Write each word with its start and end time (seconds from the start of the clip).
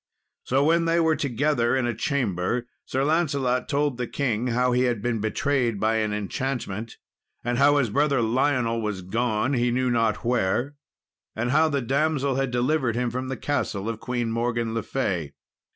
So 0.45 0.63
when 0.63 0.85
they 0.85 0.99
were 0.99 1.15
together 1.15 1.75
in 1.77 1.85
a 1.85 1.93
chamber, 1.93 2.65
Sir 2.85 3.03
Lancelot 3.03 3.69
told 3.69 3.97
the 3.99 4.07
king 4.07 4.47
how 4.47 4.71
he 4.71 4.85
had 4.85 4.99
been 4.99 5.19
betrayed 5.19 5.79
by 5.79 5.97
an 5.97 6.11
enchantment, 6.11 6.97
and 7.43 7.59
how 7.59 7.77
his 7.77 7.91
brother 7.91 8.19
Lionel 8.19 8.81
was 8.81 9.03
gone 9.03 9.53
he 9.53 9.69
knew 9.69 9.91
not 9.91 10.25
where, 10.25 10.73
and 11.35 11.51
how 11.51 11.69
the 11.69 11.81
damsel 11.83 12.33
had 12.33 12.49
delivered 12.49 12.95
him 12.95 13.11
from 13.11 13.27
the 13.27 13.37
castle 13.37 13.87
of 13.87 13.99
Queen 13.99 14.31
Morgan 14.31 14.73
le 14.73 14.81
Fay. 14.81 15.33